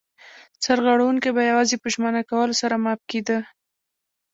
[0.63, 3.37] سرغړونکی به یوازې په ژمنه کولو سره معاف کېده.